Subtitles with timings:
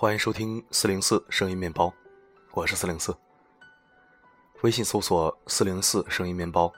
[0.00, 1.92] 欢迎收听四零四声音面包，
[2.54, 3.14] 我是四零四。
[4.62, 6.72] 微信搜索“四零四声音面包”，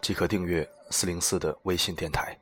[0.00, 2.38] 即可订阅四零四的微信电台。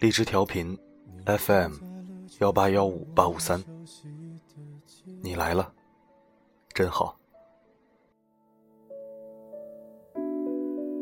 [0.00, 0.76] 荔枝调频
[1.24, 1.74] FM
[2.40, 3.62] 幺八幺五八五三，
[5.22, 5.72] 你来了，
[6.74, 7.16] 真好。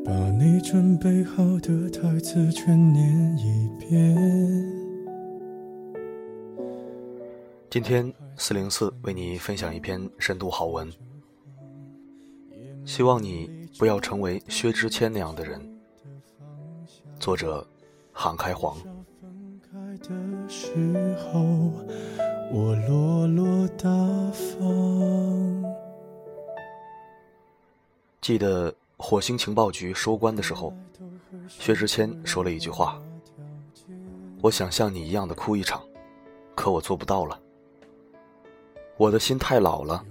[0.04, 4.77] 把你准备好的台词全念一遍。
[7.70, 10.90] 今天四零四为你分享一篇深度好文，
[12.86, 15.60] 希望你不要成为薛之谦那样的人。
[17.20, 17.66] 作者：
[18.10, 18.74] 韩开黄。
[28.22, 30.72] 记得火星情报局收官的时候，
[31.48, 32.98] 薛之谦说了一句话
[34.40, 35.82] ：“我想像你一样的哭一场，
[36.54, 37.38] 可我做不到了。
[38.98, 40.04] 我的心太老了，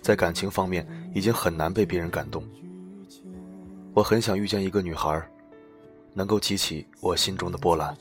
[0.00, 2.42] 在感情方面已经很难被别人感动。
[3.92, 5.22] 我很想遇见一个女孩，
[6.14, 7.94] 能够激起我心中的波澜。”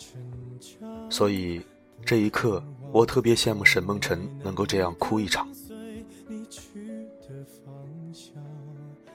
[1.11, 1.61] 所以，
[2.05, 5.45] 这一刻，我特别羡慕沈梦辰能够这样哭一场。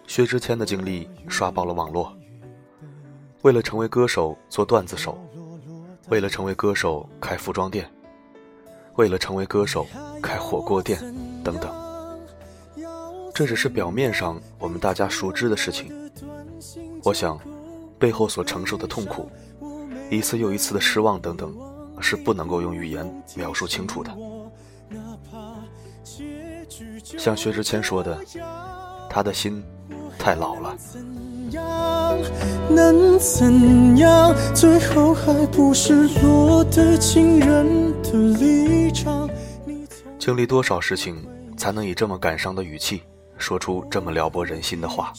[0.06, 2.15] 薛之谦的经历刷爆了网络。
[3.43, 5.19] 为了成为歌手做段子手，
[6.11, 7.91] 为了成为歌手开服装店，
[8.97, 9.87] 为了成为歌手
[10.23, 10.99] 开火锅店，
[11.43, 11.71] 等等。
[13.35, 15.93] 这只是表面上我们大家熟知的事情。
[17.05, 17.39] 我想，
[17.99, 19.31] 背后所承受的痛苦，
[20.11, 21.55] 一次又一次的失望等等。
[22.01, 24.17] 是不能够用语言描述清楚的。
[27.03, 28.17] 像薛之谦说的，
[29.11, 29.61] 他的心
[30.17, 30.77] 太老了。
[32.71, 34.33] 能怎样？
[34.55, 39.28] 最后还不是落得情人的立场。
[40.19, 41.25] 经历多少事情，
[41.56, 43.03] 才能以这么感伤的语气
[43.39, 45.12] 说出这么撩拨人心的话？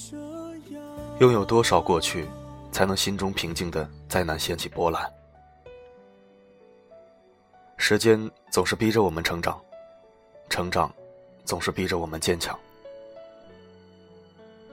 [1.20, 2.28] 拥有多少过去，
[2.70, 5.10] 才能心中平静的再难掀起波澜？
[7.78, 9.60] 时间总是逼着我们成长，
[10.50, 10.94] 成长
[11.46, 12.58] 总是逼着我们坚强。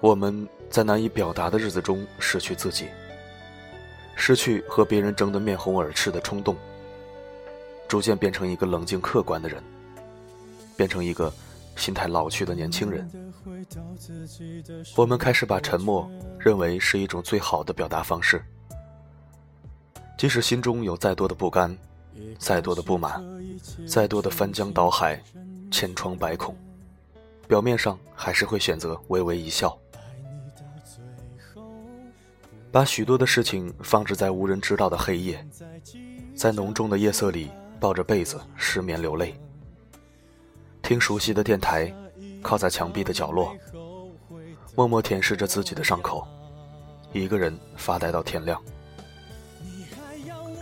[0.01, 2.89] 我们在难以表达的日子中失去自己，
[4.17, 6.57] 失去和别人争得面红耳赤的冲动，
[7.87, 9.63] 逐渐变成一个冷静客观的人，
[10.77, 11.33] 变成一个
[11.77, 13.09] 心态老去的年轻人。
[14.97, 18.45] 我们开始把沉默认为是一种最好的表达方式，
[20.19, 21.77] 即使心中有再多的不甘。
[22.39, 23.23] 再多的不满，
[23.87, 25.23] 再多的翻江倒海，
[25.71, 26.57] 千疮百孔，
[27.47, 29.77] 表面上还是会选择微微一笑，
[32.73, 35.47] 把许多的事情放置在无人知道的黑夜，
[36.35, 39.39] 在浓重的夜色里抱着被子失眠流泪，
[40.87, 41.93] 听熟悉的电台，
[42.41, 43.53] 靠在墙壁的角落，
[44.77, 46.25] 默默舔舐着自己的伤口，
[47.13, 48.63] 一个人发呆到天亮，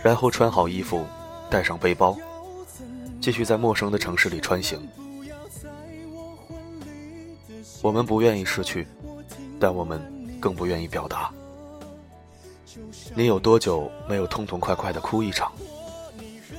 [0.03, 1.05] 然后穿好衣服。
[1.47, 2.17] 带上背包，
[3.21, 4.89] 继续在陌生的城市里穿行。
[7.83, 8.87] 我们不愿意失去，
[9.59, 10.01] 但我们
[10.39, 11.31] 更不愿意表达。
[13.13, 15.51] 你有多久没有痛痛快快的哭一场？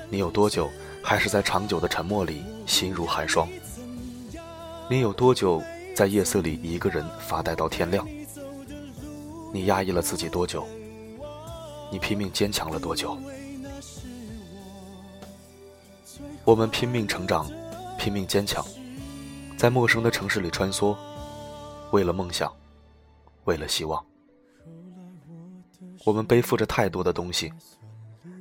[0.09, 0.71] 你有多久
[1.06, 3.49] 还是在长久的沉默里心如寒霜？
[4.91, 5.62] 你有多久
[5.94, 8.05] 在夜色里一个人发呆到天亮？
[9.53, 10.66] 你压抑了自己多久？
[11.93, 13.16] 你拼命坚强了多久？
[16.45, 17.49] 我们拼命成长，
[17.97, 18.66] 拼命坚强，
[19.56, 20.97] 在陌生的城市里穿梭，
[21.93, 22.53] 为了梦想，
[23.45, 24.05] 为了希望。
[26.05, 27.53] 我们背负着太多的东西，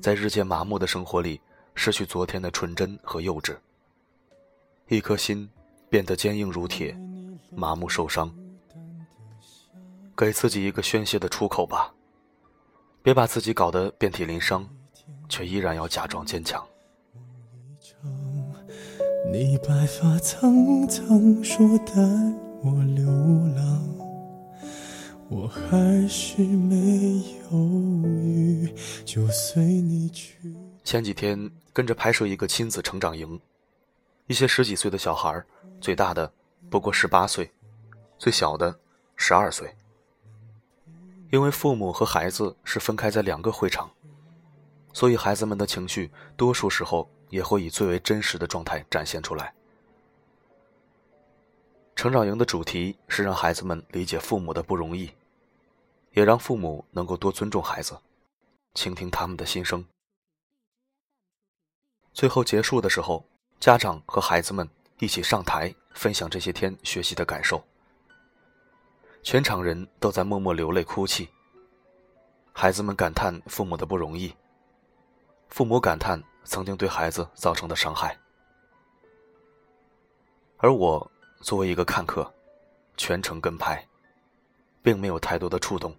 [0.01, 1.39] 在日渐麻木的生活里，
[1.75, 3.55] 失去昨天的纯真和幼稚。
[4.87, 5.47] 一颗心
[5.89, 6.97] 变得坚硬如铁，
[7.51, 8.33] 麻木受伤。
[10.17, 11.93] 给自己一个宣泄的出口吧，
[13.03, 14.67] 别把自己搞得遍体鳞伤，
[15.27, 16.65] 却依然要假装坚强。
[19.31, 21.93] 你白发苍苍，说带
[22.61, 23.05] 我流
[23.55, 23.83] 浪，
[25.29, 27.17] 我还是没
[27.51, 27.57] 犹
[28.07, 28.73] 豫，
[29.03, 30.55] 就随你去。
[30.85, 33.41] 前几天跟着拍摄一个亲子成长营，
[34.27, 35.43] 一些十几岁的小孩，
[35.81, 36.31] 最大的
[36.69, 37.51] 不过十八岁，
[38.17, 38.79] 最小的
[39.17, 39.75] 十二岁。
[41.31, 43.91] 因为父母和孩子是分开在两个会场，
[44.93, 47.09] 所以孩子们的情绪多数时候。
[47.31, 49.51] 也会以最为真实的状态展现出来。
[51.95, 55.11] 成长营的主题是让孩子们理解父母的不容易，
[56.11, 57.97] 也让父母能够多尊重孩子，
[58.75, 59.83] 倾听他们的心声。
[62.15, 63.21] 最后结束的时候，
[63.59, 64.65] 家长和孩子们
[64.99, 67.61] 一起上台分享这些天学习的感受。
[69.21, 71.27] 全场人都在默默流泪哭泣。
[72.53, 74.33] 孩子们感叹父母的不容易，
[75.49, 78.17] 父母感叹曾经对孩子造成的伤害，
[80.55, 82.33] 而我作为一个看客，
[82.95, 83.85] 全程跟拍，
[84.81, 85.93] 并没有太多的触动。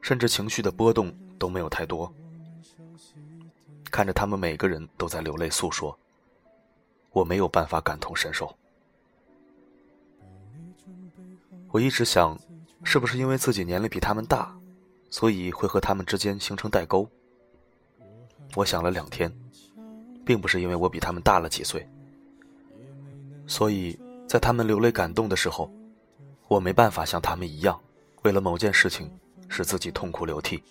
[0.00, 2.10] 甚至情绪的波动都没有太多。
[3.90, 5.98] 看着他们每个人都在流泪诉说，
[7.10, 8.54] 我没有办法感同身受。
[11.70, 12.38] 我一直想，
[12.84, 14.56] 是不是因为自己年龄比他们大，
[15.10, 17.08] 所以会和他们之间形成代沟？
[18.54, 19.32] 我想了两天，
[20.24, 21.86] 并不是因为我比他们大了几岁，
[23.46, 25.70] 所以在他们流泪感动的时候，
[26.46, 27.78] 我没办法像他们一样，
[28.22, 29.10] 为了某件事情。
[29.50, 30.62] 使自己痛哭流涕。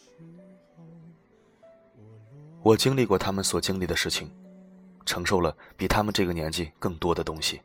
[2.67, 4.29] 我经历过他们所经历的事情，
[5.05, 7.61] 承受了比他们这个年纪更多的东西，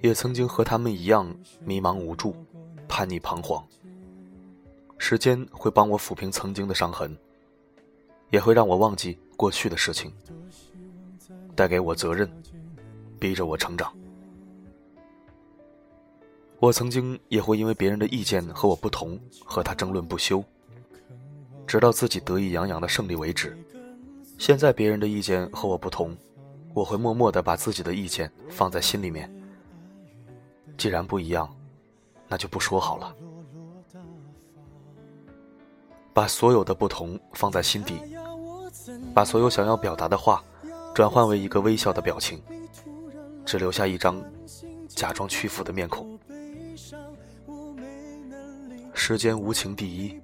[0.00, 2.34] 也曾经和他们一样迷茫无助、
[2.88, 3.62] 叛逆彷徨。
[4.96, 7.14] 时间会帮我抚平曾经的伤痕，
[8.30, 10.10] 也会让我忘记过去的事情，
[11.54, 12.26] 带给我责任，
[13.18, 13.94] 逼着我成长。
[16.58, 20.42] 我曾经也会因为别人的意见和我不同，和他争论不休，
[21.70, 23.56] 直到自己得意洋洋的胜利为止。
[24.38, 26.16] 现在别人的意见和我不同，
[26.74, 29.32] 我会默默的把自己的意见放在心里面。
[30.76, 31.48] 既然不一样，
[32.26, 33.14] 那就不说好了。
[36.12, 38.00] 把所有的不同放在心底，
[39.14, 40.42] 把所有想要表达的话，
[40.92, 42.42] 转换为一个微笑的表情，
[43.46, 44.20] 只留下一张
[44.88, 46.18] 假装屈服的面孔。
[48.92, 50.20] 时间无情第一，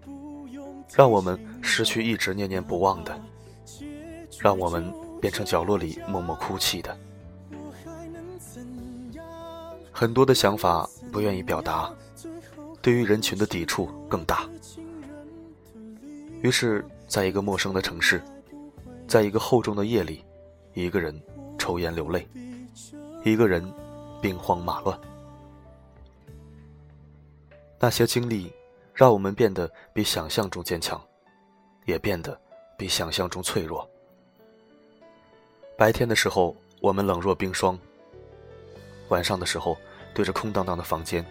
[0.95, 3.21] 让我们失去一直念念不忘的，
[4.41, 6.97] 让我们变成角落里默默哭泣的。
[9.93, 11.93] 很多的想法不愿意表达，
[12.81, 14.49] 对于人群的抵触更大。
[16.43, 18.23] 于是，在一个陌生的城市，
[19.07, 20.25] 在一个厚重的夜里，
[20.75, 21.19] 一个人
[21.59, 22.27] 抽烟流泪，
[23.25, 23.63] 一个人
[24.21, 24.99] 兵荒马乱。
[27.79, 28.53] 那些经历。
[28.97, 30.99] 让我们变得比想象中坚强，
[31.85, 32.41] 也变得
[32.79, 33.87] 比想象中脆弱。
[35.77, 37.77] 白天的时候，我们冷若冰霜；
[39.11, 39.77] 晚上的时候，
[40.15, 41.23] 对着空荡荡的房间，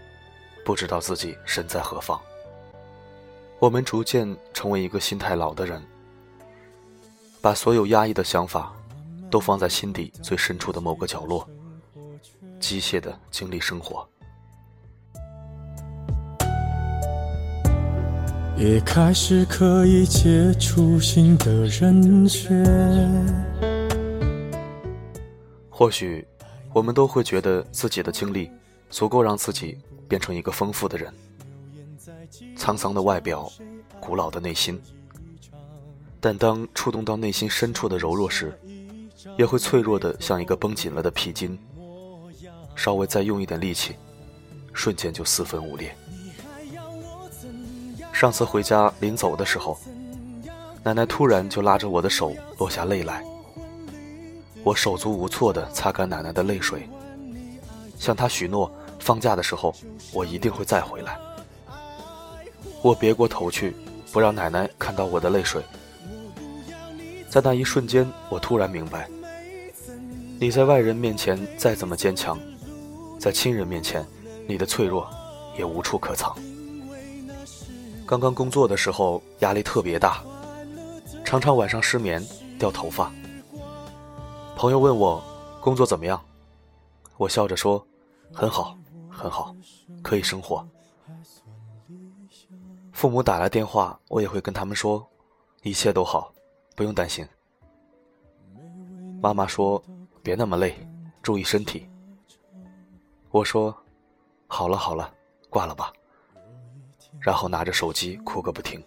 [0.63, 2.21] 不知道自己身在何方。
[3.57, 5.81] 我们逐渐成为一个心太老的人，
[7.41, 8.71] 把所有压抑的想法，
[9.31, 11.49] 都放在心底最深处的某个角落，
[12.59, 14.07] 机械的经历生活。
[18.57, 22.63] 也开始可以接触新的人选。
[25.69, 26.25] 或许，
[26.73, 28.49] 我们都会觉得自己的经历
[28.89, 31.13] 足够让自己变成一个丰富的人。
[32.57, 33.51] 沧桑的外表，
[33.99, 34.81] 古老的内心。
[36.21, 38.57] 但当触动到内心深处的柔弱时，
[39.37, 41.59] 也会脆弱的像一个绷紧了的皮筋，
[42.73, 43.95] 稍微再用一点力气，
[44.71, 45.93] 瞬间就四分五裂。
[48.15, 49.77] 上次回家临走的时候，
[50.81, 53.21] 奶奶突然就拉着我的手落下泪来。
[54.63, 56.89] 我手足无措地擦干奶奶的泪水，
[57.99, 59.75] 向她许诺，放假的时候
[60.13, 61.19] 我一定会再回来。
[62.81, 63.75] 我别过头去，
[64.13, 65.61] 不让奶奶看到我的泪水。
[67.29, 69.09] 在那一瞬间，我突然明白，
[70.39, 72.39] 你在外人面前再怎么坚强，
[73.19, 74.05] 在亲人面前，
[74.47, 75.05] 你的脆弱
[75.57, 76.33] 也无处可藏。
[78.07, 80.23] 刚刚工作的时候压力特别大，
[81.23, 82.23] 常常晚上失眠
[82.59, 83.11] 掉头发。
[84.55, 85.23] 朋友问我
[85.59, 86.23] 工作怎么样，
[87.17, 87.83] 我笑着说
[88.31, 88.77] 很好
[89.09, 89.55] 很好，
[90.03, 90.65] 可以生活。
[92.93, 95.05] 父母打来电话，我也会跟他们说
[95.63, 96.31] 一切都好，
[96.75, 97.27] 不用担心。
[99.19, 99.83] 妈妈说
[100.21, 100.77] 别那么累，
[101.23, 101.89] 注意身体。
[103.31, 103.75] 我说
[104.45, 105.11] 好了好了，
[105.49, 105.91] 挂了吧。
[107.25, 108.79] 然后拿着手机哭个不停。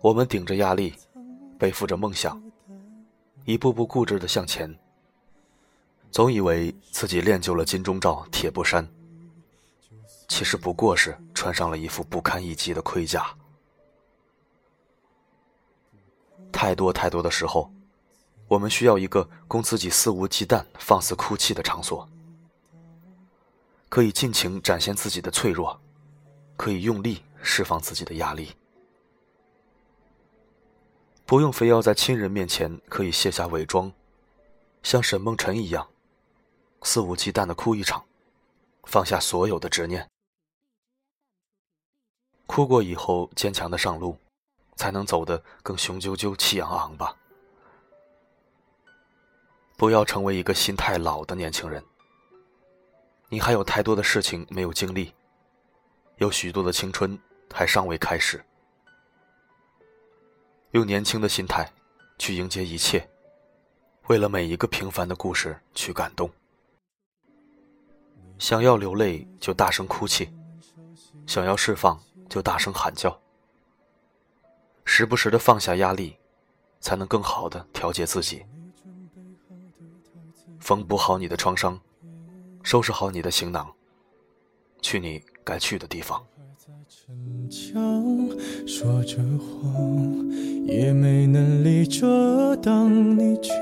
[0.00, 0.94] 我们顶着压力，
[1.58, 2.42] 背负着梦想，
[3.44, 4.74] 一步步固执的向前。
[6.10, 8.88] 总以为自己练就了金钟罩铁布衫，
[10.28, 13.26] 其实不过是穿上了一副不堪一击的盔甲。
[16.50, 17.70] 太多太多的时候，
[18.48, 22.08] 我们需要一个供自己肆无忌惮放肆哭泣的场所。
[23.92, 25.78] 可以尽情展现自己的脆弱，
[26.56, 28.56] 可以用力释放自己的压力。
[31.26, 33.92] 不用非要在亲人面前可以卸下伪装，
[34.82, 35.86] 像沈梦辰一样，
[36.80, 38.02] 肆无忌惮的哭一场，
[38.84, 40.08] 放下所有的执念。
[42.46, 44.16] 哭过以后，坚强的上路，
[44.74, 47.14] 才能走得更雄赳赳、气昂昂吧。
[49.76, 51.84] 不要成为一个心太老的年轻人。
[53.32, 55.10] 你还有太多的事情没有经历，
[56.18, 57.18] 有许多的青春
[57.50, 58.44] 还尚未开始。
[60.72, 61.72] 用年轻的心态
[62.18, 63.08] 去迎接一切，
[64.08, 66.30] 为了每一个平凡的故事去感动。
[68.38, 70.30] 想要流泪就大声哭泣，
[71.26, 71.98] 想要释放
[72.28, 73.18] 就大声喊叫。
[74.84, 76.18] 时不时的放下压力，
[76.80, 78.44] 才能更好的调节自己。
[80.60, 81.80] 缝补好你的创伤，
[82.62, 83.70] 收拾好你的行囊，
[84.80, 86.24] 去你该去的地方。
[88.66, 90.30] 说着谎，
[90.66, 93.52] 也没能力遮挡你去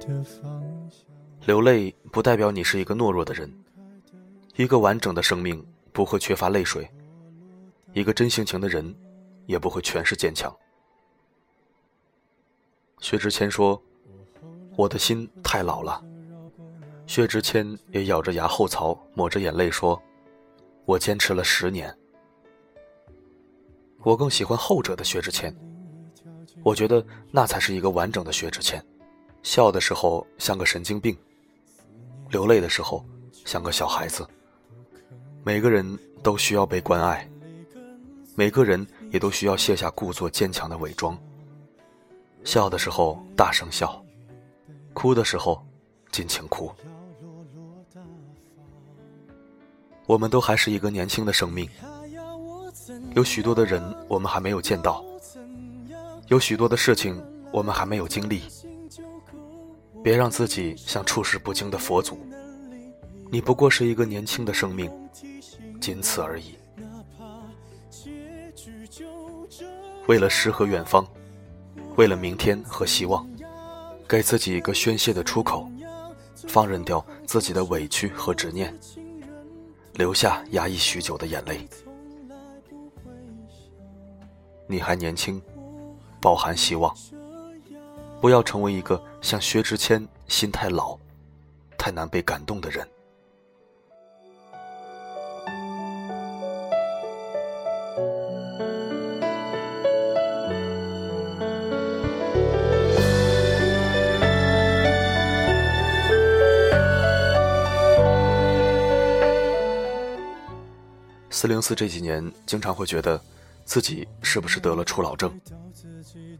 [0.00, 1.06] 的方向。
[1.46, 3.52] 流泪不代表你是一个懦弱的人，
[4.56, 6.88] 一个完整的生命不会缺乏泪水，
[7.92, 8.94] 一个真性情的人
[9.46, 10.54] 也不会全是坚强。
[13.00, 13.80] 薛之谦说
[14.76, 16.02] ：“我的心太老了。”
[17.08, 20.00] 薛之谦也咬着牙后槽，抹着眼泪说
[20.84, 21.92] ：“我坚持了十年。”
[24.04, 25.52] 我更喜欢后者的薛之谦，
[26.62, 28.84] 我觉得那才是一个完整的薛之谦，
[29.42, 31.16] 笑的时候像个神经病，
[32.28, 34.28] 流泪的时候像个小孩子。
[35.42, 37.26] 每个人都需要被关爱，
[38.34, 41.18] 每个人也都需要卸下故作坚强的伪装。
[42.44, 44.04] 笑的时候大声笑，
[44.92, 45.66] 哭的时候
[46.10, 46.70] 尽情哭。
[50.06, 51.68] 我们都还是一个年轻的生命。
[53.14, 55.04] 有许多的人我们还没有见到，
[56.28, 57.22] 有许多的事情
[57.52, 58.42] 我们还没有经历。
[60.02, 62.18] 别让自己像处事不惊的佛祖，
[63.30, 64.90] 你不过是一个年轻的生命，
[65.80, 66.56] 仅此而已。
[70.06, 71.06] 为了诗和远方，
[71.96, 73.28] 为了明天和希望，
[74.08, 75.68] 给自己一个宣泄的出口，
[76.48, 78.74] 放任掉自己的委屈和执念，
[79.92, 81.68] 留下压抑许久的眼泪。
[84.66, 85.40] 你还年轻，
[86.20, 86.92] 饱含希望。
[88.20, 90.98] 不要成为一个像薛之谦心太老、
[91.76, 92.86] 太难被感动的人。
[111.38, 113.22] 四零四这几年，经常会觉得。
[113.64, 115.40] 自己是不是得了初老症？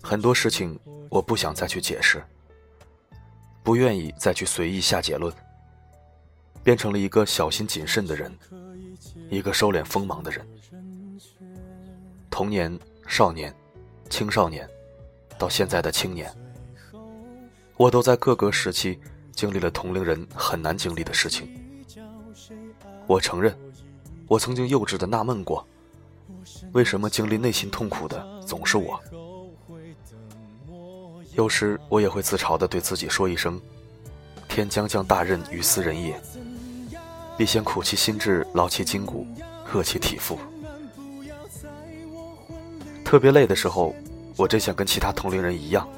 [0.02, 0.76] 很多事情
[1.08, 2.20] 我不想再去解释，
[3.62, 5.32] 不愿意再去随意下结论，
[6.64, 8.36] 变成了一个小心谨慎的人，
[9.30, 10.44] 一个收敛锋芒的人。
[12.28, 12.76] 童年、
[13.06, 13.54] 少年、
[14.10, 14.68] 青少年，
[15.38, 16.34] 到现在的青年，
[17.76, 18.98] 我都在各个时期
[19.32, 21.48] 经历了同龄人很难经历的事情。
[23.06, 23.54] 我承认，
[24.28, 25.66] 我曾经幼稚的纳闷过。
[26.72, 29.00] 为什么经历内心痛苦的总是我？
[31.34, 33.60] 有时我也会自嘲的对自己说一声
[34.48, 36.20] ：“天将降大任于斯人也，
[37.36, 39.26] 必先苦其心志，劳其筋骨，
[39.72, 40.38] 饿其体肤。”
[43.04, 43.94] 特别累的时候，
[44.36, 45.88] 我真想跟其他同龄人一样，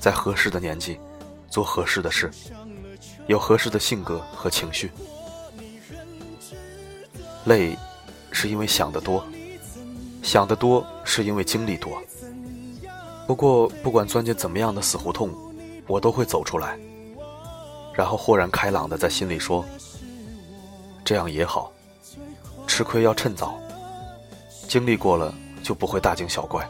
[0.00, 0.98] 在合适的年纪，
[1.50, 2.30] 做合适的事，
[3.26, 4.90] 有合适的性格和情绪。
[7.48, 7.76] 累，
[8.30, 9.24] 是因为想得多。
[10.22, 12.00] 想得多是因为经历多。
[13.26, 15.30] 不过，不管钻进怎么样的死胡同，
[15.86, 16.78] 我都会走出来，
[17.94, 19.64] 然后豁然开朗的在心里说
[21.04, 21.72] ：“这样也好，
[22.66, 23.58] 吃亏要趁早，
[24.68, 26.68] 经历过了就不会大惊小怪。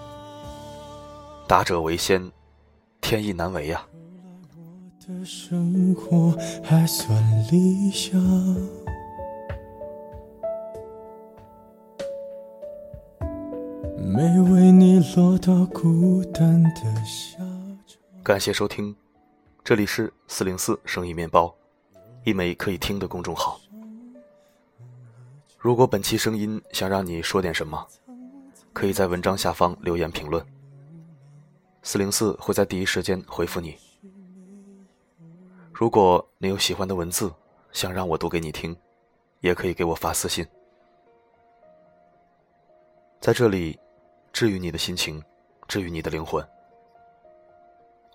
[1.46, 2.30] 达者为先，
[3.00, 3.84] 天意难违呀。”
[14.08, 17.38] 没为你落到孤单的下。
[18.22, 18.96] 感谢收听，
[19.62, 21.54] 这里是四零四生意面包，
[22.24, 23.60] 一枚可以听的公众号。
[25.58, 27.86] 如果本期声音想让你说点什么，
[28.72, 30.42] 可以在文章下方留言评论，
[31.82, 33.76] 四零四会在第一时间回复你。
[35.70, 37.30] 如果你有喜欢的文字，
[37.72, 38.74] 想让我读给你听，
[39.40, 40.46] 也可以给我发私信。
[43.20, 43.78] 在这里。
[44.32, 45.22] 治愈你的心情，
[45.66, 46.46] 治愈你的灵魂。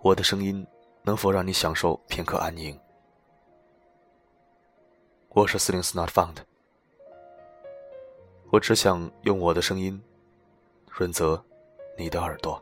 [0.02, 0.66] 我的声音
[1.02, 2.80] 能否让你享受片刻安宁？
[5.30, 6.38] 我是四零四 Not Found，
[8.52, 10.02] 我只想用我的声音
[10.90, 11.44] 润泽
[11.98, 12.62] 你的耳朵。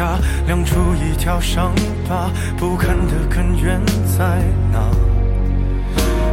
[0.00, 1.74] 家，亮出一条伤
[2.08, 2.30] 疤？
[2.56, 3.78] 不堪的根源
[4.16, 4.40] 在
[4.72, 4.80] 哪？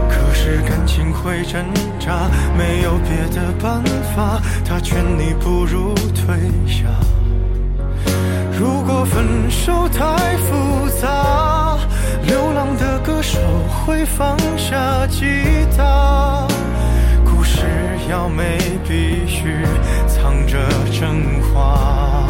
[0.10, 1.62] 可是感情会挣
[2.00, 3.84] 扎，没有别的办
[4.16, 4.42] 法。
[4.64, 6.86] 他劝你不如退下。
[8.58, 11.78] 如果分手太复杂，
[12.26, 13.38] 流浪的歌手
[13.86, 15.26] 会放下吉
[15.76, 16.48] 他。
[17.26, 17.66] 故事
[18.10, 19.66] 要美，必须。
[20.08, 20.58] 藏着
[20.90, 22.30] 真话，